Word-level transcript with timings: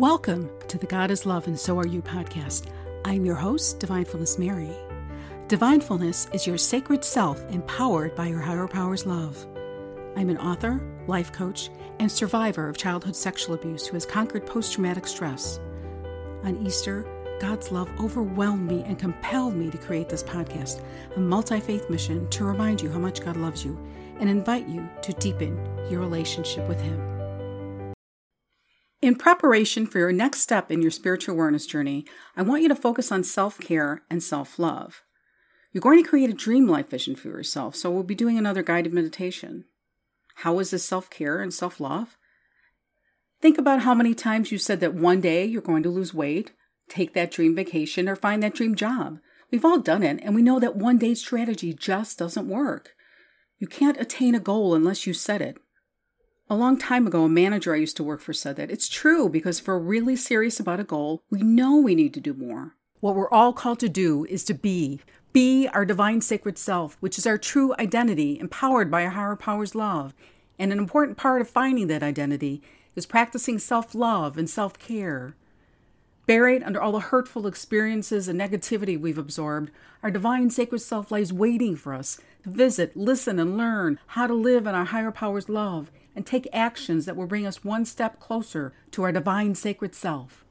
Welcome 0.00 0.48
to 0.68 0.78
the 0.78 0.86
God 0.86 1.10
is 1.10 1.26
Love 1.26 1.46
and 1.46 1.60
So 1.60 1.78
Are 1.78 1.86
You 1.86 2.00
podcast. 2.00 2.68
I'm 3.04 3.26
your 3.26 3.34
host, 3.34 3.80
Divinefulness 3.80 4.38
Mary. 4.38 4.74
Divinefulness 5.46 6.34
is 6.34 6.46
your 6.46 6.56
sacred 6.56 7.04
self 7.04 7.38
empowered 7.50 8.16
by 8.16 8.28
your 8.28 8.40
higher 8.40 8.66
power's 8.66 9.04
love. 9.04 9.46
I'm 10.16 10.30
an 10.30 10.38
author, 10.38 10.80
life 11.06 11.32
coach, 11.32 11.68
and 11.98 12.10
survivor 12.10 12.66
of 12.66 12.78
childhood 12.78 13.14
sexual 13.14 13.54
abuse 13.54 13.86
who 13.86 13.92
has 13.92 14.06
conquered 14.06 14.46
post 14.46 14.72
traumatic 14.72 15.06
stress. 15.06 15.60
On 16.44 16.56
Easter, 16.66 17.06
God's 17.38 17.70
love 17.70 17.90
overwhelmed 18.00 18.70
me 18.70 18.82
and 18.84 18.98
compelled 18.98 19.54
me 19.54 19.68
to 19.68 19.76
create 19.76 20.08
this 20.08 20.22
podcast, 20.22 20.82
a 21.14 21.20
multi 21.20 21.60
faith 21.60 21.90
mission 21.90 22.26
to 22.30 22.46
remind 22.46 22.80
you 22.80 22.88
how 22.88 22.98
much 22.98 23.22
God 23.22 23.36
loves 23.36 23.66
you 23.66 23.78
and 24.18 24.30
invite 24.30 24.66
you 24.66 24.88
to 25.02 25.12
deepen 25.12 25.58
your 25.90 26.00
relationship 26.00 26.66
with 26.70 26.80
Him. 26.80 27.19
In 29.02 29.14
preparation 29.14 29.86
for 29.86 29.98
your 29.98 30.12
next 30.12 30.40
step 30.40 30.70
in 30.70 30.82
your 30.82 30.90
spiritual 30.90 31.34
awareness 31.34 31.64
journey, 31.64 32.04
I 32.36 32.42
want 32.42 32.62
you 32.62 32.68
to 32.68 32.74
focus 32.74 33.10
on 33.10 33.24
self 33.24 33.58
care 33.58 34.02
and 34.10 34.22
self 34.22 34.58
love. 34.58 35.02
You're 35.72 35.80
going 35.80 36.02
to 36.02 36.08
create 36.08 36.28
a 36.28 36.34
dream 36.34 36.68
life 36.68 36.90
vision 36.90 37.16
for 37.16 37.28
yourself, 37.28 37.74
so 37.74 37.90
we'll 37.90 38.02
be 38.02 38.14
doing 38.14 38.36
another 38.36 38.62
guided 38.62 38.92
meditation. 38.92 39.64
How 40.36 40.58
is 40.58 40.70
this 40.70 40.84
self 40.84 41.08
care 41.08 41.40
and 41.40 41.52
self 41.52 41.80
love? 41.80 42.18
Think 43.40 43.56
about 43.56 43.82
how 43.82 43.94
many 43.94 44.14
times 44.14 44.52
you 44.52 44.58
said 44.58 44.80
that 44.80 44.92
one 44.92 45.22
day 45.22 45.46
you're 45.46 45.62
going 45.62 45.82
to 45.84 45.88
lose 45.88 46.12
weight, 46.12 46.52
take 46.90 47.14
that 47.14 47.30
dream 47.30 47.54
vacation, 47.54 48.06
or 48.06 48.16
find 48.16 48.42
that 48.42 48.54
dream 48.54 48.74
job. 48.74 49.18
We've 49.50 49.64
all 49.64 49.78
done 49.78 50.02
it, 50.02 50.20
and 50.22 50.34
we 50.34 50.42
know 50.42 50.60
that 50.60 50.76
one 50.76 50.98
day 50.98 51.14
strategy 51.14 51.72
just 51.72 52.18
doesn't 52.18 52.48
work. 52.48 52.90
You 53.58 53.66
can't 53.66 54.00
attain 54.00 54.34
a 54.34 54.40
goal 54.40 54.74
unless 54.74 55.06
you 55.06 55.14
set 55.14 55.40
it. 55.40 55.56
A 56.52 56.56
long 56.56 56.78
time 56.78 57.06
ago, 57.06 57.22
a 57.22 57.28
manager 57.28 57.72
I 57.72 57.78
used 57.78 57.96
to 57.98 58.02
work 58.02 58.20
for 58.20 58.32
said 58.32 58.56
that 58.56 58.72
it's 58.72 58.88
true 58.88 59.28
because 59.28 59.60
if 59.60 59.68
we're 59.68 59.78
really 59.78 60.16
serious 60.16 60.58
about 60.58 60.80
a 60.80 60.84
goal, 60.84 61.22
we 61.30 61.42
know 61.42 61.76
we 61.76 61.94
need 61.94 62.12
to 62.14 62.20
do 62.20 62.34
more. 62.34 62.74
What 62.98 63.14
we're 63.14 63.30
all 63.30 63.52
called 63.52 63.78
to 63.78 63.88
do 63.88 64.24
is 64.24 64.42
to 64.46 64.54
be. 64.54 64.98
Be 65.32 65.68
our 65.68 65.84
divine 65.84 66.22
sacred 66.22 66.58
self, 66.58 66.96
which 66.98 67.18
is 67.18 67.24
our 67.24 67.38
true 67.38 67.72
identity, 67.78 68.36
empowered 68.40 68.90
by 68.90 69.04
our 69.04 69.10
higher 69.10 69.36
power's 69.36 69.76
love. 69.76 70.12
And 70.58 70.72
an 70.72 70.80
important 70.80 71.16
part 71.16 71.40
of 71.40 71.48
finding 71.48 71.86
that 71.86 72.02
identity 72.02 72.62
is 72.96 73.06
practicing 73.06 73.60
self 73.60 73.94
love 73.94 74.36
and 74.36 74.50
self 74.50 74.76
care. 74.76 75.36
Buried 76.26 76.64
under 76.64 76.82
all 76.82 76.90
the 76.90 76.98
hurtful 76.98 77.46
experiences 77.46 78.26
and 78.26 78.40
negativity 78.40 79.00
we've 79.00 79.18
absorbed, 79.18 79.70
our 80.02 80.10
divine 80.10 80.50
sacred 80.50 80.80
self 80.80 81.12
lies 81.12 81.32
waiting 81.32 81.76
for 81.76 81.94
us 81.94 82.20
to 82.42 82.50
visit, 82.50 82.96
listen, 82.96 83.38
and 83.38 83.56
learn 83.56 84.00
how 84.08 84.26
to 84.26 84.34
live 84.34 84.66
in 84.66 84.74
our 84.74 84.86
higher 84.86 85.12
power's 85.12 85.48
love 85.48 85.92
and 86.14 86.26
take 86.26 86.48
actions 86.52 87.06
that 87.06 87.16
will 87.16 87.26
bring 87.26 87.46
us 87.46 87.64
one 87.64 87.84
step 87.84 88.20
closer 88.20 88.72
to 88.90 89.02
our 89.02 89.12
divine 89.12 89.54
sacred 89.54 89.94
self. 89.94 90.44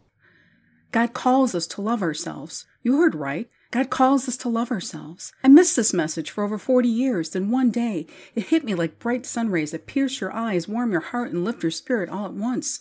God 0.91 1.13
calls 1.13 1.53
us 1.53 1.67
to 1.67 1.81
love 1.81 2.01
ourselves. 2.01 2.66
You 2.81 2.97
heard 2.97 3.16
right. 3.16 3.49
God 3.71 3.91
calls 3.91 4.27
us 4.27 4.35
to 4.38 4.49
love 4.49 4.71
ourselves. 4.71 5.31
I 5.43 5.47
missed 5.47 5.75
this 5.75 5.93
message 5.93 6.31
for 6.31 6.43
over 6.43 6.57
40 6.57 6.89
years. 6.89 7.29
Then 7.29 7.51
one 7.51 7.69
day, 7.69 8.07
it 8.33 8.47
hit 8.47 8.63
me 8.63 8.73
like 8.73 8.97
bright 8.97 9.27
sun 9.27 9.49
rays 9.49 9.71
that 9.71 9.85
pierce 9.85 10.19
your 10.19 10.33
eyes, 10.33 10.67
warm 10.67 10.91
your 10.91 11.01
heart, 11.01 11.31
and 11.31 11.45
lift 11.45 11.61
your 11.61 11.71
spirit 11.71 12.09
all 12.09 12.25
at 12.25 12.33
once. 12.33 12.79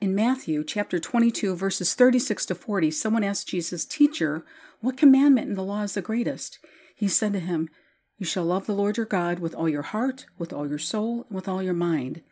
In 0.00 0.14
Matthew 0.14 0.64
chapter 0.64 0.98
22, 0.98 1.54
verses 1.54 1.94
36 1.94 2.46
to 2.46 2.54
40, 2.56 2.90
someone 2.90 3.22
asked 3.22 3.48
Jesus, 3.48 3.84
Teacher, 3.84 4.44
what 4.80 4.96
commandment 4.96 5.48
in 5.48 5.54
the 5.54 5.62
law 5.62 5.82
is 5.82 5.94
the 5.94 6.02
greatest? 6.02 6.58
He 6.96 7.06
said 7.06 7.32
to 7.32 7.40
him, 7.40 7.70
you 8.18 8.24
shall 8.24 8.44
love 8.44 8.66
the 8.66 8.72
Lord 8.74 8.96
your 8.96 9.06
God 9.06 9.40
with 9.40 9.54
all 9.54 9.68
your 9.68 9.82
heart, 9.82 10.26
with 10.38 10.52
all 10.52 10.68
your 10.68 10.78
soul, 10.78 11.26
and 11.28 11.36
with 11.36 11.48
all 11.48 11.62
your 11.62 11.74
mind. 11.74 12.22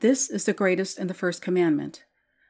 This 0.00 0.28
is 0.28 0.44
the 0.44 0.52
greatest 0.52 0.98
and 0.98 1.08
the 1.08 1.14
first 1.14 1.40
commandment. 1.40 2.04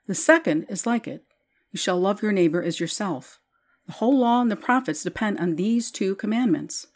The 0.06 0.14
second 0.14 0.66
is 0.68 0.86
like 0.86 1.06
it 1.06 1.24
You 1.70 1.78
shall 1.78 2.00
love 2.00 2.22
your 2.22 2.32
neighbor 2.32 2.62
as 2.62 2.80
yourself. 2.80 3.38
The 3.86 3.92
whole 3.92 4.18
law 4.18 4.40
and 4.40 4.50
the 4.50 4.56
prophets 4.56 5.04
depend 5.04 5.38
on 5.38 5.56
these 5.56 5.90
two 5.90 6.14
commandments. 6.16 6.88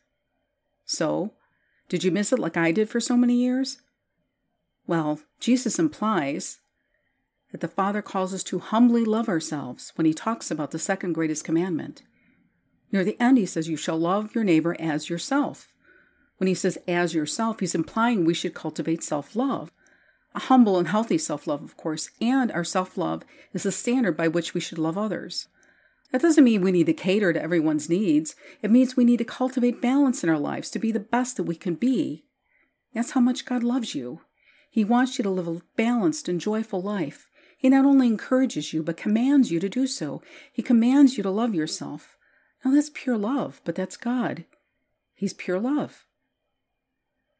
So, 0.84 1.34
did 1.88 2.02
you 2.02 2.10
miss 2.10 2.32
it 2.32 2.38
like 2.38 2.56
I 2.56 2.72
did 2.72 2.88
for 2.88 3.00
so 3.00 3.16
many 3.16 3.34
years? 3.34 3.78
Well, 4.86 5.20
Jesus 5.40 5.78
implies 5.78 6.58
that 7.52 7.60
the 7.60 7.68
Father 7.68 8.02
calls 8.02 8.34
us 8.34 8.42
to 8.44 8.58
humbly 8.58 9.04
love 9.04 9.28
ourselves 9.28 9.92
when 9.94 10.06
he 10.06 10.12
talks 10.12 10.50
about 10.50 10.72
the 10.72 10.78
second 10.78 11.12
greatest 11.12 11.44
commandment. 11.44 12.02
Near 12.90 13.04
the 13.04 13.20
end, 13.20 13.38
he 13.38 13.46
says, 13.46 13.68
You 13.68 13.76
shall 13.76 13.98
love 13.98 14.34
your 14.34 14.44
neighbor 14.44 14.76
as 14.78 15.08
yourself. 15.08 15.68
When 16.38 16.48
he 16.48 16.54
says 16.54 16.78
as 16.88 17.14
yourself, 17.14 17.60
he's 17.60 17.74
implying 17.74 18.24
we 18.24 18.34
should 18.34 18.54
cultivate 18.54 19.02
self 19.02 19.36
love. 19.36 19.72
A 20.34 20.40
humble 20.40 20.78
and 20.78 20.88
healthy 20.88 21.18
self 21.18 21.46
love, 21.46 21.62
of 21.62 21.76
course, 21.76 22.10
and 22.20 22.50
our 22.52 22.64
self 22.64 22.98
love 22.98 23.22
is 23.52 23.62
the 23.62 23.72
standard 23.72 24.16
by 24.16 24.28
which 24.28 24.52
we 24.52 24.60
should 24.60 24.78
love 24.78 24.98
others. 24.98 25.48
That 26.10 26.22
doesn't 26.22 26.44
mean 26.44 26.62
we 26.62 26.72
need 26.72 26.86
to 26.86 26.92
cater 26.92 27.32
to 27.32 27.42
everyone's 27.42 27.88
needs. 27.88 28.36
It 28.62 28.70
means 28.70 28.96
we 28.96 29.04
need 29.04 29.18
to 29.18 29.24
cultivate 29.24 29.80
balance 29.80 30.22
in 30.22 30.30
our 30.30 30.38
lives 30.38 30.70
to 30.70 30.78
be 30.78 30.92
the 30.92 31.00
best 31.00 31.36
that 31.36 31.44
we 31.44 31.56
can 31.56 31.74
be. 31.74 32.24
That's 32.92 33.12
how 33.12 33.20
much 33.20 33.46
God 33.46 33.64
loves 33.64 33.94
you. 33.94 34.20
He 34.70 34.84
wants 34.84 35.18
you 35.18 35.22
to 35.24 35.30
live 35.30 35.48
a 35.48 35.60
balanced 35.76 36.28
and 36.28 36.40
joyful 36.40 36.80
life. 36.80 37.28
He 37.56 37.68
not 37.68 37.84
only 37.84 38.06
encourages 38.06 38.72
you, 38.72 38.82
but 38.82 38.96
commands 38.96 39.50
you 39.50 39.58
to 39.60 39.68
do 39.68 39.86
so. 39.86 40.20
He 40.52 40.62
commands 40.62 41.16
you 41.16 41.22
to 41.22 41.30
love 41.30 41.54
yourself. 41.54 42.16
Now, 42.64 42.72
that's 42.72 42.90
pure 42.92 43.16
love, 43.16 43.60
but 43.64 43.74
that's 43.74 43.96
God. 43.96 44.44
He's 45.14 45.32
pure 45.32 45.60
love. 45.60 46.04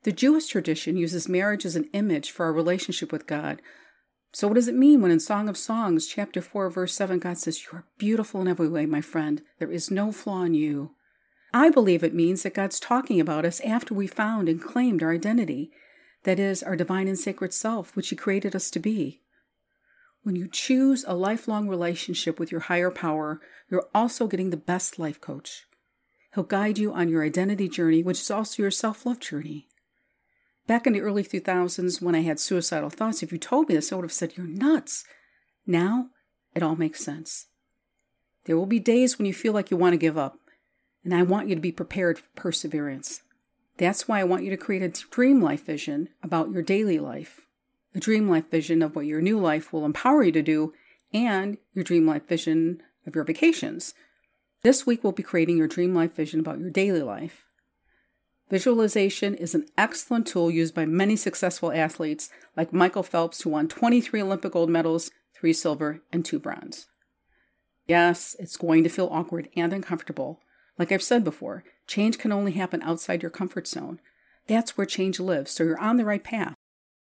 The 0.05 0.13
Jewish 0.13 0.49
tradition 0.49 0.99
uses 0.99 1.31
marriage 1.31 1.65
as 1.65 1.77
an 1.77 1.89
image 1.95 2.31
for 2.31 2.45
our 2.45 2.53
relationship 2.53 3.11
with 3.11 3.27
God. 3.27 3.63
So, 4.35 4.47
what 4.47 4.55
does 4.55 4.69
it 4.69 4.75
mean 4.75 5.01
when 5.01 5.11
in 5.11 5.19
Song 5.19 5.49
of 5.49 5.57
Songs, 5.57 6.07
chapter 6.07 6.43
4, 6.43 6.69
verse 6.69 6.93
7, 6.93 7.19
God 7.21 7.39
says, 7.39 7.65
You 7.65 7.79
are 7.79 7.87
beautiful 7.97 8.43
in 8.43 8.49
every 8.49 8.69
way, 8.69 8.85
my 8.85 9.01
friend. 9.01 9.41
There 9.59 9.71
is 9.71 9.91
no 9.91 10.13
flaw 10.13 10.43
in 10.43 10.53
you. 10.53 10.91
I 11.55 11.71
believe 11.71 12.05
it 12.05 12.15
means 12.15 12.43
that 12.43 12.53
God's 12.53 12.79
talking 12.79 13.19
about 13.19 13.47
us 13.47 13.61
after 13.61 13.95
we 13.95 14.07
found 14.07 14.47
and 14.47 14.61
claimed 14.61 15.03
our 15.03 15.13
identity. 15.13 15.71
That 16.25 16.39
is, 16.39 16.63
our 16.63 16.77
divine 16.77 17.09
and 17.09 17.19
sacred 17.19 17.55
self, 17.55 17.97
which 17.97 18.11
He 18.11 18.17
created 18.17 18.55
us 18.55 18.71
to 18.73 18.79
be. 18.79 19.23
When 20.23 20.37
you 20.37 20.49
choose 20.49 21.05
a 21.07 21.15
lifelong 21.15 21.67
relationship 21.67 22.39
with 22.39 22.53
your 22.53 22.63
higher 22.63 22.91
power, 22.91 23.41
you're 23.71 23.89
also 23.95 24.27
getting 24.27 24.51
the 24.51 24.59
best 24.59 24.99
life 24.99 25.21
coach. 25.21 25.65
He'll 26.35 26.45
guide 26.45 26.77
you 26.77 26.93
on 26.93 27.09
your 27.09 27.25
identity 27.25 27.69
journey, 27.69 28.03
which 28.03 28.21
is 28.21 28.31
also 28.31 28.63
your 28.63 28.71
self 28.71 29.07
love 29.07 29.21
journey. 29.21 29.67
Back 30.67 30.87
in 30.87 30.95
the 30.95 31.03
early 31.03 31.23
2000s, 31.23 32.01
when 32.01 32.15
I 32.15 32.21
had 32.21 32.41
suicidal 32.41 32.89
thoughts, 32.89 33.23
if 33.23 33.33
you 33.33 33.39
told 33.39 33.69
me 33.69 33.75
this, 33.75 33.93
I 33.93 33.97
would 33.97 34.05
have 34.05 34.13
said, 34.13 34.37
You're 34.37 34.47
nuts. 34.47 35.05
Now, 35.67 36.09
it 36.55 36.63
all 36.63 36.77
makes 36.77 37.05
sense. 37.05 37.47
There 38.45 38.57
will 38.57 38.67
be 38.67 38.79
days 38.79 39.19
when 39.19 39.27
you 39.27 39.35
feel 39.35 39.53
like 39.53 39.71
you 39.71 39.77
want 39.77 39.93
to 39.93 39.99
give 39.99 40.17
up, 40.17 40.39
and 41.03 41.15
I 41.15 41.23
want 41.23 41.49
you 41.49 41.55
to 41.55 41.61
be 41.61 41.73
prepared 41.73 42.19
for 42.19 42.29
perseverance. 42.35 43.23
That's 43.77 44.07
why 44.07 44.21
I 44.21 44.25
want 44.25 44.45
you 44.45 44.51
to 44.51 44.57
create 44.57 44.83
a 44.83 44.89
dream 44.89 45.43
life 45.43 45.67
vision 45.67 46.09
about 46.23 46.51
your 46.51 46.63
daily 46.63 46.99
life, 46.99 47.41
a 47.95 48.01
dream 48.01 48.29
life 48.29 48.51
vision 48.51 48.83
of 48.83 48.97
what 48.97 49.07
your 49.07 49.21
new 49.21 49.39
life 49.39 49.73
will 49.73 49.85
empower 49.85 50.23
you 50.23 50.33
to 50.33 50.43
do, 50.43 50.73
and 51.13 51.59
your 51.75 51.85
dream 51.85 52.07
life 52.07 52.27
vision 52.27 52.83
of 53.07 53.15
your 53.15 53.25
vacations. 53.25 53.95
This 54.63 54.87
week, 54.87 55.05
we'll 55.05 55.13
be 55.13 55.23
creating 55.23 55.59
your 55.59 55.69
dream 55.69 55.95
life 55.95 56.15
vision 56.15 56.41
about 56.41 56.59
your 56.59 56.71
daily 56.71 57.03
life. 57.03 57.45
Visualization 58.55 59.35
is 59.35 59.57
an 59.57 59.67
excellent 59.77 60.29
tool 60.29 60.49
used 60.49 60.77
by 60.77 60.85
many 60.85 61.17
successful 61.17 61.73
athletes 61.73 62.31
like 62.57 62.73
Michael 62.73 63.03
Phelps, 63.03 63.43
who 63.43 63.51
won 63.51 63.67
23 63.67 64.23
Olympic 64.23 64.53
gold 64.53 64.71
medals, 64.71 65.11
three 65.35 65.53
silver, 65.53 66.03
and 66.13 66.25
two 66.25 66.39
bronze. 66.39 66.87
Yes, 67.89 68.37
it's 68.39 68.57
going 68.57 68.85
to 68.85 68.89
feel 68.89 69.09
awkward 69.11 69.49
and 69.57 69.73
uncomfortable. 69.73 70.39
Like 70.79 70.93
I've 70.93 71.03
said 71.03 71.25
before, 71.25 71.65
change 71.89 72.17
can 72.17 72.31
only 72.31 72.53
happen 72.53 72.81
outside 72.83 73.23
your 73.23 73.31
comfort 73.33 73.67
zone. 73.67 73.99
That's 74.47 74.77
where 74.79 74.87
change 74.87 75.19
lives, 75.19 75.51
so 75.51 75.65
you're 75.65 75.81
on 75.81 75.97
the 75.97 76.05
right 76.05 76.23
path. 76.23 76.55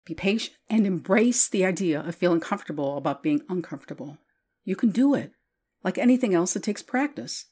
Be 0.07 0.15
patient 0.15 0.57
and 0.71 0.87
embrace 0.87 1.51
the 1.51 1.67
idea 1.67 2.01
of 2.01 2.15
feeling 2.15 2.41
comfortable 2.41 2.97
about 2.97 3.23
being 3.23 3.43
uncomfortable. 3.51 4.17
You 4.65 4.75
can 4.75 4.89
do 4.89 5.15
it. 5.15 5.33
Like 5.85 5.99
anything 5.99 6.33
else, 6.33 6.57
it 6.57 6.63
takes 6.63 6.83
practice. 6.83 7.45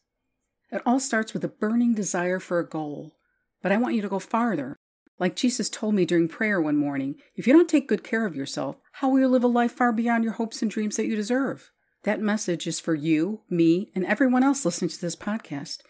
It 0.72 0.80
all 0.86 1.00
starts 1.00 1.34
with 1.34 1.44
a 1.44 1.48
burning 1.48 1.92
desire 1.92 2.38
for 2.38 2.60
a 2.60 2.66
goal. 2.66 3.12
But 3.62 3.72
I 3.72 3.76
want 3.76 3.94
you 3.94 4.02
to 4.02 4.08
go 4.08 4.18
farther. 4.18 4.76
Like 5.18 5.36
Jesus 5.36 5.68
told 5.68 5.94
me 5.94 6.06
during 6.06 6.28
prayer 6.28 6.60
one 6.60 6.76
morning, 6.76 7.16
if 7.36 7.46
you 7.46 7.52
don't 7.52 7.68
take 7.68 7.88
good 7.88 8.02
care 8.02 8.24
of 8.24 8.34
yourself, 8.34 8.76
how 8.92 9.10
will 9.10 9.20
you 9.20 9.28
live 9.28 9.44
a 9.44 9.48
life 9.48 9.72
far 9.72 9.92
beyond 9.92 10.24
your 10.24 10.34
hopes 10.34 10.62
and 10.62 10.70
dreams 10.70 10.96
that 10.96 11.06
you 11.06 11.14
deserve? 11.14 11.70
That 12.04 12.20
message 12.20 12.66
is 12.66 12.80
for 12.80 12.94
you, 12.94 13.42
me, 13.50 13.90
and 13.94 14.06
everyone 14.06 14.42
else 14.42 14.64
listening 14.64 14.88
to 14.88 15.00
this 15.00 15.16
podcast 15.16 15.80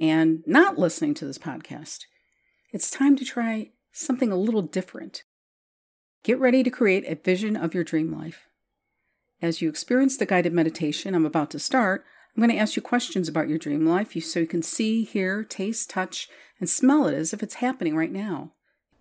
and 0.00 0.44
not 0.46 0.78
listening 0.78 1.14
to 1.14 1.24
this 1.24 1.38
podcast. 1.38 2.04
It's 2.72 2.90
time 2.90 3.16
to 3.16 3.24
try 3.24 3.72
something 3.90 4.30
a 4.30 4.36
little 4.36 4.62
different. 4.62 5.24
Get 6.22 6.38
ready 6.38 6.62
to 6.62 6.70
create 6.70 7.04
a 7.08 7.16
vision 7.16 7.56
of 7.56 7.74
your 7.74 7.82
dream 7.82 8.16
life. 8.16 8.46
As 9.42 9.60
you 9.60 9.68
experience 9.68 10.16
the 10.16 10.26
guided 10.26 10.52
meditation 10.52 11.14
I'm 11.14 11.26
about 11.26 11.50
to 11.50 11.58
start, 11.58 12.04
I'm 12.38 12.42
going 12.42 12.54
to 12.54 12.62
ask 12.62 12.76
you 12.76 12.82
questions 12.82 13.28
about 13.28 13.48
your 13.48 13.58
dream 13.58 13.84
life 13.84 14.12
so 14.22 14.38
you 14.38 14.46
can 14.46 14.62
see, 14.62 15.02
hear, 15.02 15.42
taste, 15.42 15.90
touch, 15.90 16.28
and 16.60 16.70
smell 16.70 17.08
it 17.08 17.14
as 17.14 17.32
if 17.32 17.42
it's 17.42 17.54
happening 17.54 17.96
right 17.96 18.12
now. 18.12 18.52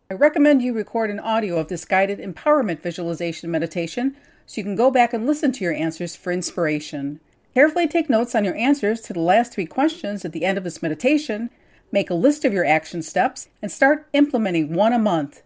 I 0.10 0.16
recommend 0.16 0.64
you 0.64 0.74
record 0.74 1.12
an 1.12 1.20
audio 1.20 1.60
of 1.60 1.68
this 1.68 1.86
guided 1.86 2.18
empowerment 2.18 2.82
visualization 2.82 3.52
meditation 3.52 4.18
so 4.48 4.60
you 4.60 4.64
can 4.64 4.76
go 4.76 4.90
back 4.90 5.14
and 5.14 5.28
listen 5.28 5.52
to 5.52 5.64
your 5.64 5.76
answers 5.76 6.16
for 6.16 6.32
inspiration. 6.32 7.20
Carefully 7.54 7.88
take 7.88 8.10
notes 8.10 8.34
on 8.34 8.44
your 8.44 8.56
answers 8.56 9.02
to 9.02 9.14
the 9.14 9.20
last 9.20 9.54
three 9.54 9.68
questions 9.68 10.26
at 10.26 10.32
the 10.32 10.44
end 10.44 10.58
of 10.58 10.64
this 10.64 10.82
meditation. 10.82 11.52
Make 11.92 12.10
a 12.10 12.16
list 12.16 12.44
of 12.44 12.54
your 12.54 12.66
action 12.66 13.04
steps 13.04 13.50
and 13.62 13.72
start 13.72 14.08
implementing 14.14 14.74
one 14.74 14.94
a 14.94 14.98
month. 14.98 15.44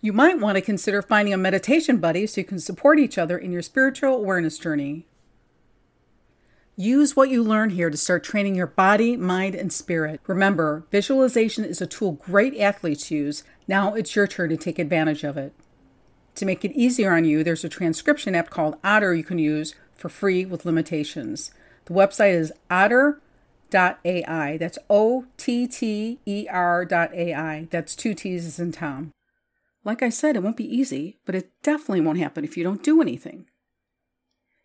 You 0.00 0.14
might 0.14 0.40
want 0.40 0.56
to 0.56 0.62
consider 0.62 1.02
finding 1.02 1.34
a 1.34 1.36
meditation 1.36 1.98
buddy 1.98 2.26
so 2.26 2.40
you 2.40 2.46
can 2.46 2.60
support 2.60 2.98
each 2.98 3.18
other 3.18 3.36
in 3.36 3.52
your 3.52 3.60
spiritual 3.60 4.14
awareness 4.14 4.56
journey. 4.56 5.07
Use 6.80 7.16
what 7.16 7.28
you 7.28 7.42
learn 7.42 7.70
here 7.70 7.90
to 7.90 7.96
start 7.96 8.22
training 8.22 8.54
your 8.54 8.68
body, 8.68 9.16
mind, 9.16 9.56
and 9.56 9.72
spirit. 9.72 10.20
Remember, 10.28 10.84
visualization 10.92 11.64
is 11.64 11.80
a 11.80 11.88
tool 11.88 12.12
great 12.12 12.56
athletes 12.56 13.10
use. 13.10 13.42
Now 13.66 13.94
it's 13.94 14.14
your 14.14 14.28
turn 14.28 14.50
to 14.50 14.56
take 14.56 14.78
advantage 14.78 15.24
of 15.24 15.36
it. 15.36 15.52
To 16.36 16.46
make 16.46 16.64
it 16.64 16.70
easier 16.78 17.12
on 17.16 17.24
you, 17.24 17.42
there's 17.42 17.64
a 17.64 17.68
transcription 17.68 18.36
app 18.36 18.50
called 18.50 18.76
Otter 18.84 19.12
you 19.12 19.24
can 19.24 19.40
use 19.40 19.74
for 19.96 20.08
free 20.08 20.44
with 20.44 20.64
limitations. 20.64 21.50
The 21.86 21.94
website 21.94 22.34
is 22.34 22.52
otter.ai. 22.70 24.56
That's 24.56 24.78
O 24.88 25.24
T 25.36 25.66
T 25.66 26.20
E 26.26 26.46
R.ai. 26.48 27.66
That's 27.72 27.96
two 27.96 28.14
T's 28.14 28.60
in 28.60 28.70
Tom. 28.70 29.10
Like 29.82 30.00
I 30.00 30.10
said, 30.10 30.36
it 30.36 30.44
won't 30.44 30.56
be 30.56 30.76
easy, 30.76 31.16
but 31.26 31.34
it 31.34 31.50
definitely 31.64 32.02
won't 32.02 32.20
happen 32.20 32.44
if 32.44 32.56
you 32.56 32.62
don't 32.62 32.84
do 32.84 33.02
anything. 33.02 33.46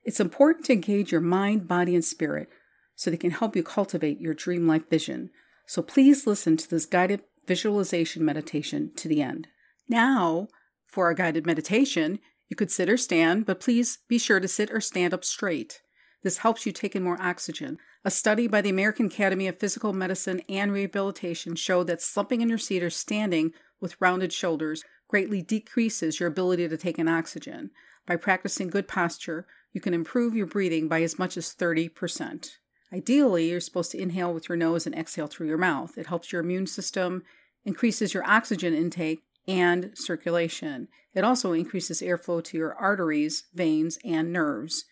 It's 0.03 0.19
important 0.19 0.65
to 0.65 0.73
engage 0.73 1.11
your 1.11 1.21
mind, 1.21 1.67
body, 1.67 1.95
and 1.95 2.03
spirit 2.03 2.50
so 2.95 3.09
they 3.09 3.17
can 3.17 3.31
help 3.31 3.55
you 3.55 3.63
cultivate 3.63 4.19
your 4.19 4.33
dream 4.33 4.67
life 4.67 4.89
vision. 4.89 5.29
So 5.65 5.81
please 5.81 6.27
listen 6.27 6.57
to 6.57 6.69
this 6.69 6.85
guided 6.85 7.21
visualization 7.47 8.23
meditation 8.23 8.91
to 8.95 9.07
the 9.07 9.21
end. 9.21 9.47
Now, 9.88 10.47
for 10.85 11.05
our 11.05 11.13
guided 11.13 11.45
meditation, 11.45 12.19
you 12.50 12.55
could 12.55 12.71
sit 12.71 12.89
or 12.89 12.97
stand, 12.97 13.45
but 13.45 13.59
please 13.59 14.00
be 14.07 14.17
sure 14.17 14.39
to 14.39 14.47
sit 14.47 14.71
or 14.71 14.81
stand 14.81 15.13
up 15.13 15.25
straight. 15.25 15.81
This 16.21 16.39
helps 16.39 16.65
you 16.65 16.71
take 16.71 16.95
in 16.95 17.03
more 17.03 17.21
oxygen. 17.21 17.77
A 18.06 18.11
study 18.11 18.47
by 18.47 18.61
the 18.61 18.69
American 18.69 19.07
Academy 19.07 19.47
of 19.47 19.59
Physical 19.59 19.91
Medicine 19.91 20.41
and 20.47 20.71
Rehabilitation 20.71 21.56
showed 21.56 21.88
that 21.88 22.01
slumping 22.01 22.41
in 22.41 22.49
your 22.49 22.57
seat 22.57 22.83
or 22.83 22.89
standing 22.89 23.53
with 23.81 23.99
rounded 23.99 24.31
shoulders 24.31 24.83
greatly 25.07 25.41
decreases 25.41 26.19
your 26.19 26.29
ability 26.29 26.67
to 26.67 26.77
take 26.77 26.97
in 26.97 27.07
oxygen. 27.07 27.71
By 28.06 28.15
practicing 28.15 28.69
good 28.69 28.88
posture, 28.88 29.45
you 29.73 29.81
can 29.81 29.93
improve 29.93 30.35
your 30.35 30.45
breathing 30.45 30.87
by 30.87 31.01
as 31.01 31.19
much 31.19 31.35
as 31.35 31.53
30%. 31.53 32.51
Ideally, 32.93 33.49
you're 33.49 33.59
supposed 33.59 33.91
to 33.91 33.99
inhale 33.99 34.33
with 34.33 34.47
your 34.47 34.55
nose 34.55 34.85
and 34.85 34.95
exhale 34.95 35.27
through 35.27 35.47
your 35.47 35.57
mouth. 35.57 35.97
It 35.97 36.07
helps 36.07 36.31
your 36.31 36.41
immune 36.41 36.67
system, 36.67 37.23
increases 37.65 38.13
your 38.13 38.23
oxygen 38.25 38.73
intake, 38.75 39.23
and 39.47 39.91
circulation. 39.95 40.87
It 41.13 41.23
also 41.23 41.53
increases 41.53 42.01
airflow 42.01 42.43
to 42.43 42.57
your 42.57 42.75
arteries, 42.75 43.45
veins, 43.53 43.97
and 44.05 44.31
nerves. 44.31 44.85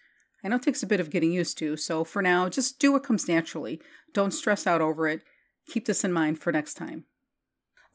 I 0.43 0.47
know 0.47 0.55
it 0.55 0.63
takes 0.63 0.81
a 0.81 0.87
bit 0.87 0.99
of 0.99 1.11
getting 1.11 1.31
used 1.31 1.57
to, 1.59 1.77
so 1.77 2.03
for 2.03 2.21
now, 2.21 2.49
just 2.49 2.79
do 2.79 2.91
what 2.91 3.03
comes 3.03 3.27
naturally. 3.27 3.79
Don't 4.13 4.33
stress 4.33 4.65
out 4.65 4.81
over 4.81 5.07
it. 5.07 5.21
Keep 5.67 5.85
this 5.85 6.03
in 6.03 6.11
mind 6.11 6.39
for 6.39 6.51
next 6.51 6.73
time. 6.73 7.05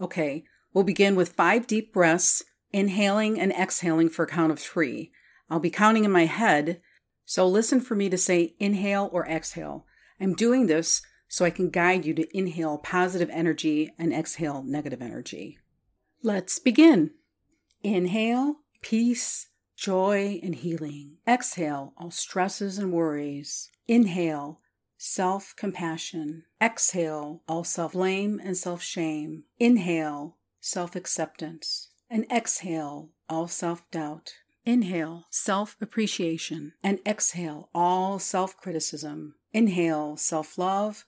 Okay, 0.00 0.44
we'll 0.72 0.84
begin 0.84 1.16
with 1.16 1.32
five 1.32 1.66
deep 1.66 1.92
breaths, 1.92 2.44
inhaling 2.72 3.40
and 3.40 3.52
exhaling 3.52 4.08
for 4.08 4.24
a 4.24 4.28
count 4.28 4.52
of 4.52 4.60
three. 4.60 5.10
I'll 5.48 5.60
be 5.60 5.70
counting 5.70 6.04
in 6.04 6.10
my 6.10 6.26
head, 6.26 6.80
so 7.24 7.46
listen 7.46 7.80
for 7.80 7.94
me 7.94 8.08
to 8.08 8.18
say 8.18 8.54
inhale 8.58 9.10
or 9.12 9.26
exhale. 9.26 9.86
I'm 10.20 10.34
doing 10.34 10.66
this 10.66 11.02
so 11.28 11.44
I 11.44 11.50
can 11.50 11.70
guide 11.70 12.04
you 12.04 12.14
to 12.14 12.36
inhale 12.36 12.78
positive 12.78 13.30
energy 13.30 13.92
and 13.98 14.12
exhale 14.12 14.62
negative 14.62 15.02
energy. 15.02 15.58
Let's 16.22 16.58
begin. 16.58 17.12
Inhale, 17.82 18.56
peace, 18.80 19.48
joy, 19.76 20.40
and 20.42 20.54
healing. 20.54 21.18
Exhale, 21.26 21.92
all 21.96 22.10
stresses 22.10 22.78
and 22.78 22.92
worries. 22.92 23.70
Inhale, 23.86 24.60
self 24.96 25.54
compassion. 25.56 26.44
Exhale, 26.60 27.42
all 27.48 27.64
self 27.64 27.92
blame 27.92 28.40
and 28.42 28.56
self 28.56 28.82
shame. 28.82 29.44
Inhale, 29.58 30.36
self 30.60 30.96
acceptance. 30.96 31.90
And 32.08 32.24
exhale, 32.30 33.10
all 33.28 33.48
self 33.48 33.88
doubt. 33.90 34.34
Inhale, 34.66 35.26
self 35.30 35.76
appreciation. 35.80 36.72
And 36.82 36.98
exhale, 37.06 37.70
all 37.72 38.18
self 38.18 38.56
criticism. 38.56 39.36
Inhale, 39.52 40.16
self 40.16 40.58
love. 40.58 41.06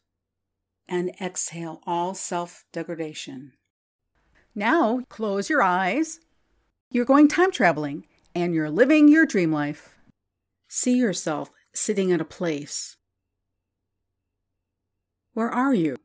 And 0.89 1.11
exhale, 1.21 1.83
all 1.85 2.15
self 2.15 2.65
degradation. 2.73 3.53
Now, 4.55 5.01
close 5.09 5.51
your 5.51 5.61
eyes. 5.61 6.21
You're 6.91 7.05
going 7.05 7.27
time 7.27 7.51
traveling 7.51 8.07
and 8.35 8.55
you're 8.55 8.71
living 8.71 9.09
your 9.09 9.27
dream 9.27 9.53
life. 9.53 9.97
See 10.69 10.97
yourself 10.97 11.51
sitting 11.75 12.13
at 12.13 12.21
a 12.21 12.25
place. 12.25 12.97
Where 15.35 15.51
are 15.51 15.75
you? 15.75 15.97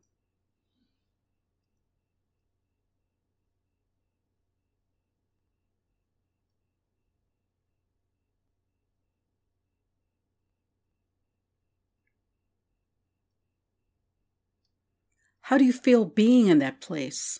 How 15.48 15.58
do 15.58 15.64
you 15.66 15.74
feel 15.74 16.06
being 16.06 16.46
in 16.46 16.58
that 16.60 16.80
place? 16.80 17.38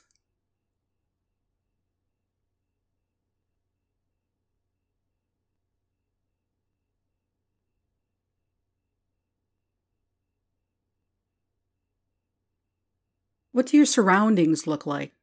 What 13.53 13.69
do 13.69 13.79
your 13.79 13.87
surroundings 13.87 14.67
look 14.67 14.85
like? 14.85 15.15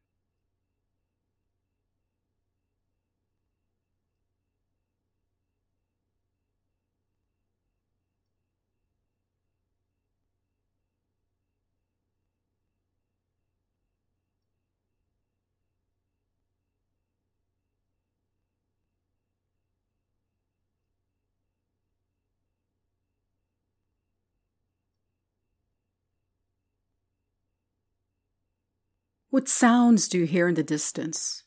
What 29.32 29.48
sounds 29.48 30.08
do 30.08 30.18
you 30.18 30.26
hear 30.26 30.46
in 30.46 30.56
the 30.56 30.62
distance? 30.62 31.44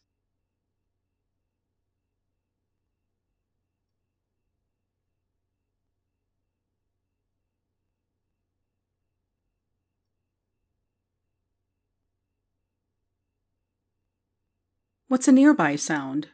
What's 15.08 15.28
a 15.28 15.32
nearby 15.32 15.78
sound? 15.78 16.30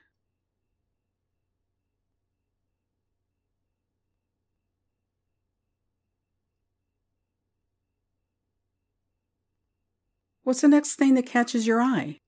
What's 10.52 10.60
the 10.60 10.68
next 10.68 10.96
thing 10.96 11.14
that 11.14 11.26
catches 11.26 11.66
your 11.66 11.82
eye? 11.82 12.20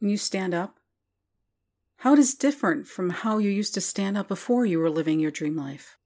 When 0.00 0.10
you 0.10 0.16
stand 0.16 0.54
up, 0.54 0.79
how 2.00 2.14
it 2.14 2.18
is 2.18 2.34
different 2.34 2.88
from 2.88 3.10
how 3.10 3.36
you 3.36 3.50
used 3.50 3.74
to 3.74 3.80
stand 3.82 4.16
up 4.16 4.26
before 4.26 4.64
you 4.64 4.78
were 4.78 4.88
living 4.88 5.20
your 5.20 5.30
dream 5.30 5.54
life. 5.54 5.98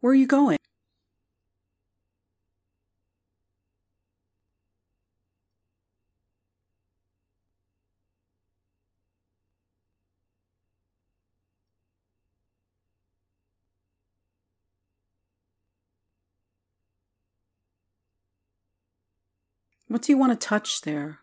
Where 0.00 0.12
are 0.12 0.14
you 0.14 0.26
going? 0.26 0.56
What 19.96 20.02
do 20.02 20.12
you 20.12 20.18
want 20.18 20.38
to 20.38 20.46
touch 20.46 20.82
there? 20.82 21.20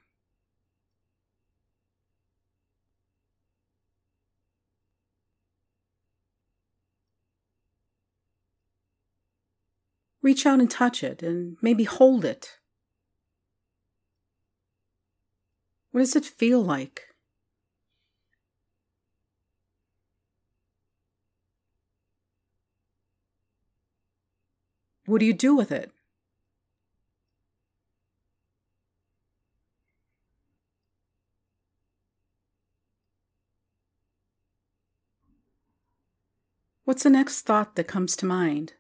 Reach 10.24 10.48
out 10.48 10.60
and 10.60 10.72
touch 10.72 11.04
it 11.04 11.22
and 11.22 11.58
maybe 11.62 11.84
hold 11.84 12.26
it. 12.26 12.58
What 15.92 16.00
does 16.00 16.16
it 16.16 16.26
feel 16.26 16.64
like? 16.64 17.04
What 25.06 25.20
do 25.20 25.28
you 25.28 25.34
do 25.36 25.56
with 25.56 25.72
it? 25.72 25.92
What's 36.86 37.04
the 37.04 37.10
next 37.10 37.44
thought 37.44 37.76
that 37.76 37.88
comes 37.88 38.18
to 38.18 38.26
mind? 38.26 38.74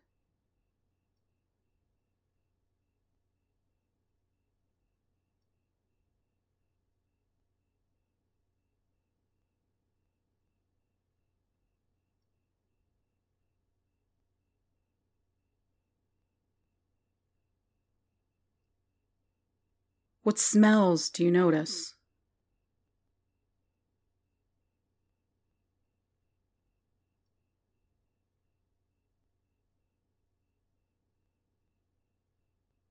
What 20.24 20.40
smells 20.40 21.10
do 21.10 21.24
you 21.24 21.32
notice? 21.32 21.96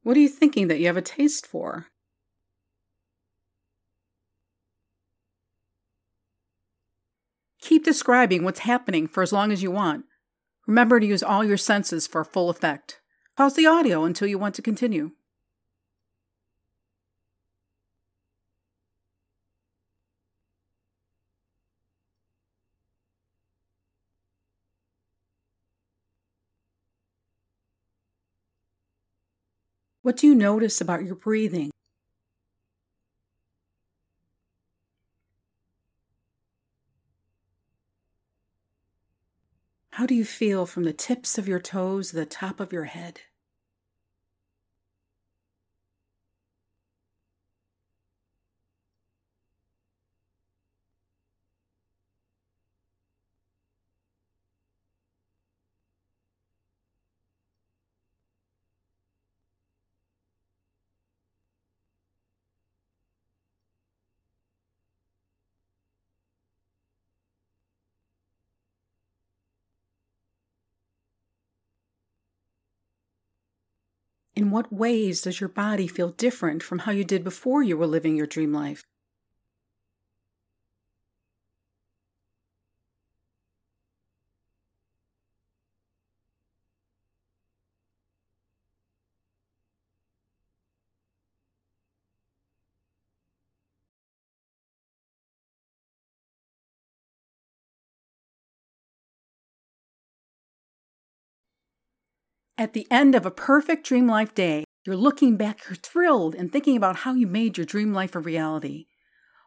What 0.02 0.16
are 0.16 0.20
you 0.20 0.28
thinking 0.28 0.68
that 0.68 0.80
you 0.80 0.86
have 0.86 0.96
a 0.96 1.02
taste 1.02 1.46
for? 1.46 1.86
Keep 7.60 7.84
describing 7.84 8.42
what's 8.42 8.60
happening 8.60 9.06
for 9.06 9.22
as 9.22 9.32
long 9.32 9.52
as 9.52 9.62
you 9.62 9.70
want. 9.70 10.04
Remember 10.66 10.98
to 10.98 11.06
use 11.06 11.22
all 11.22 11.44
your 11.44 11.56
senses 11.56 12.08
for 12.08 12.24
full 12.24 12.50
effect. 12.50 13.00
Pause 13.36 13.54
the 13.54 13.66
audio 13.66 14.04
until 14.04 14.28
you 14.28 14.38
want 14.38 14.56
to 14.56 14.62
continue. 14.62 15.12
What 30.02 30.16
do 30.16 30.26
you 30.26 30.34
notice 30.34 30.80
about 30.80 31.04
your 31.04 31.14
breathing? 31.14 31.70
How 39.92 40.06
do 40.06 40.16
you 40.16 40.24
feel 40.24 40.66
from 40.66 40.82
the 40.82 40.92
tips 40.92 41.38
of 41.38 41.46
your 41.46 41.60
toes 41.60 42.10
to 42.10 42.16
the 42.16 42.26
top 42.26 42.58
of 42.58 42.72
your 42.72 42.84
head? 42.84 43.20
In 74.34 74.50
what 74.50 74.72
ways 74.72 75.20
does 75.20 75.40
your 75.40 75.48
body 75.48 75.86
feel 75.86 76.12
different 76.12 76.62
from 76.62 76.80
how 76.80 76.92
you 76.92 77.04
did 77.04 77.22
before 77.22 77.62
you 77.62 77.76
were 77.76 77.86
living 77.86 78.16
your 78.16 78.26
dream 78.26 78.52
life? 78.52 78.82
At 102.62 102.74
the 102.74 102.86
end 102.92 103.16
of 103.16 103.26
a 103.26 103.32
perfect 103.32 103.84
dream 103.84 104.06
life 104.06 104.36
day, 104.36 104.62
you're 104.86 104.94
looking 104.94 105.36
back, 105.36 105.62
you're 105.64 105.74
thrilled 105.74 106.36
and 106.36 106.52
thinking 106.52 106.76
about 106.76 106.98
how 106.98 107.12
you 107.12 107.26
made 107.26 107.58
your 107.58 107.66
dream 107.66 107.92
life 107.92 108.14
a 108.14 108.20
reality. 108.20 108.86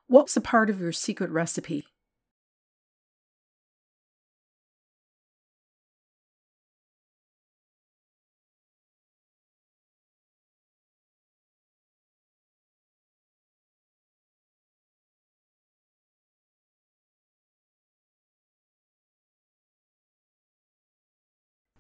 What's 0.07 0.36
a 0.36 0.41
part 0.41 0.69
of 0.69 0.81
your 0.81 0.91
secret 0.91 1.29
recipe? 1.29 1.86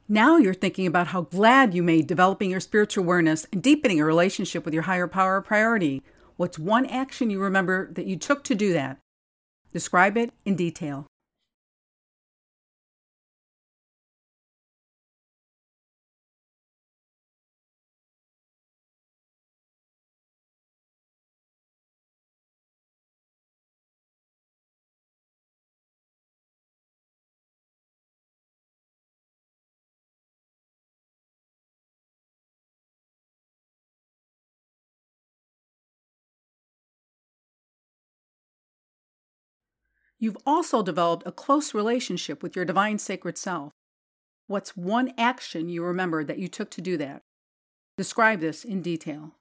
Now 0.07 0.37
you're 0.37 0.53
thinking 0.53 0.85
about 0.85 1.07
how 1.07 1.21
glad 1.21 1.73
you 1.73 1.81
made 1.81 2.05
developing 2.05 2.51
your 2.51 2.59
spiritual 2.59 3.03
awareness 3.03 3.47
and 3.51 3.63
deepening 3.63 3.97
your 3.97 4.05
relationship 4.05 4.63
with 4.63 4.71
your 4.71 4.83
higher 4.83 5.07
power 5.07 5.37
a 5.37 5.41
priority. 5.41 6.03
What's 6.37 6.59
one 6.59 6.85
action 6.85 7.31
you 7.31 7.39
remember 7.39 7.91
that 7.93 8.05
you 8.05 8.15
took 8.15 8.43
to 8.43 8.53
do 8.53 8.71
that? 8.73 8.99
Describe 9.73 10.15
it 10.15 10.31
in 10.45 10.55
detail. 10.55 11.07
You've 40.25 40.37
also 40.43 40.81
developed 40.81 41.21
a 41.27 41.31
close 41.31 41.75
relationship 41.75 42.41
with 42.41 42.55
your 42.55 42.65
divine 42.65 42.97
sacred 42.97 43.37
self. 43.37 43.73
What's 44.47 44.75
one 44.75 45.13
action 45.19 45.69
you 45.69 45.83
remember 45.83 46.23
that 46.23 46.39
you 46.39 46.47
took 46.47 46.71
to 46.71 46.81
do 46.81 46.97
that? 46.97 47.21
Describe 47.95 48.39
this 48.39 48.65
in 48.65 48.81
detail. 48.81 49.35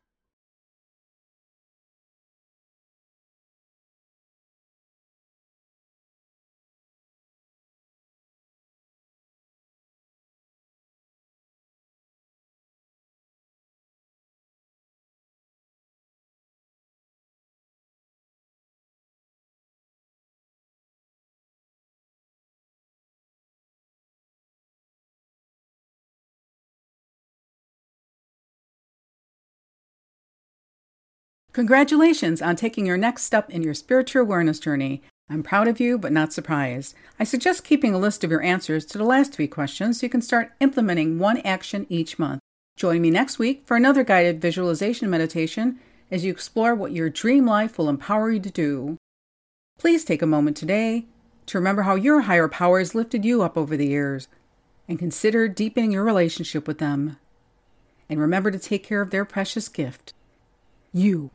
Congratulations 31.55 32.43
on 32.43 32.57
taking 32.57 32.85
your 32.85 32.97
next 32.97 33.23
step 33.23 33.49
in 33.49 33.63
your 33.63 33.75
spiritual 33.75 34.23
awareness 34.23 34.59
journey. 34.59 35.01
I'm 35.31 35.45
proud 35.45 35.69
of 35.69 35.79
you, 35.79 35.97
but 35.97 36.11
not 36.11 36.33
surprised. 36.33 36.97
I 37.21 37.23
suggest 37.23 37.63
keeping 37.63 37.95
a 37.95 37.99
list 37.99 38.25
of 38.25 38.31
your 38.33 38.43
answers 38.43 38.85
to 38.87 38.99
the 38.99 39.05
last 39.05 39.33
three 39.33 39.47
questions 39.47 40.01
so 40.01 40.07
you 40.07 40.11
can 40.11 40.21
start 40.21 40.51
implementing 40.59 41.21
one 41.21 41.39
action 41.43 41.87
each 41.89 42.19
month. 42.19 42.41
Join 42.77 43.01
me 43.01 43.09
next 43.09 43.39
week 43.39 43.63
for 43.65 43.77
another 43.77 44.03
guided 44.03 44.41
visualization 44.41 45.09
meditation 45.09 45.79
as 46.11 46.25
you 46.25 46.33
explore 46.33 46.75
what 46.75 46.91
your 46.91 47.09
dream 47.09 47.47
life 47.47 47.79
will 47.79 47.89
empower 47.89 48.33
you 48.33 48.41
to 48.41 48.51
do. 48.51 48.97
Please 49.79 50.05
take 50.05 50.23
a 50.23 50.27
moment 50.27 50.57
today 50.57 51.07
to 51.47 51.57
remember 51.57 51.83
how 51.83 51.95
your 51.95 52.23
higher 52.23 52.49
power 52.49 52.81
has 52.81 52.97
lifted 52.97 53.25
you 53.25 53.43
up 53.43 53.57
over 53.57 53.77
the 53.77 53.87
years 53.87 54.27
and 54.89 54.99
consider 54.99 55.47
deepening 55.47 55.93
your 55.93 56.03
relationship 56.03 56.67
with 56.67 56.79
them. 56.79 57.17
And 58.09 58.19
remember 58.19 58.51
to 58.51 58.59
take 58.59 58.83
care 58.83 59.03
of 59.03 59.11
their 59.11 59.25
precious 59.25 59.69
gift, 59.69 60.15
you. 60.93 61.31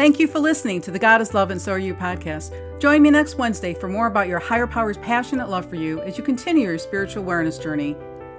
Thank 0.00 0.18
you 0.18 0.28
for 0.28 0.38
listening 0.38 0.80
to 0.80 0.90
the 0.90 0.98
God 0.98 1.20
is 1.20 1.34
Love 1.34 1.50
and 1.50 1.60
So 1.60 1.72
Are 1.72 1.78
You 1.78 1.94
podcast. 1.94 2.80
Join 2.80 3.02
me 3.02 3.10
next 3.10 3.36
Wednesday 3.36 3.74
for 3.74 3.86
more 3.86 4.06
about 4.06 4.28
your 4.28 4.38
higher 4.38 4.66
power's 4.66 4.96
passionate 4.96 5.50
love 5.50 5.68
for 5.68 5.76
you 5.76 6.00
as 6.00 6.16
you 6.16 6.24
continue 6.24 6.68
your 6.68 6.78
spiritual 6.78 7.22
awareness 7.22 7.58
journey. 7.58 7.94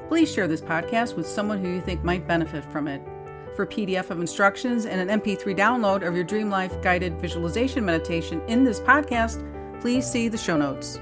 Please 0.08 0.34
share 0.34 0.48
this 0.48 0.60
podcast 0.60 1.15
with 1.15 1.27
someone 1.27 1.63
who 1.63 1.70
you 1.70 1.80
think 1.80 2.03
might 2.03 2.27
benefit 2.27 2.65
from 2.65 2.88
it. 2.88 3.00
For 3.56 3.62
a 3.62 3.68
PDF 3.68 4.10
of 4.10 4.20
instructions 4.20 4.88
and 4.88 5.08
an 5.08 5.22
MP3 5.22 5.56
download 5.56 6.01
of 6.01 6.15
your 6.15 6.24
Dream 6.24 6.50
Life 6.50 6.82
guided 6.82 7.22
visualization 7.22 7.86
meditation 7.86 8.41
in 8.48 8.63
this 8.63 8.80
podcast, 8.80 9.48
please 9.82 10.10
see 10.10 10.30
the 10.30 10.39
show 10.39 10.58
notes. 10.58 11.00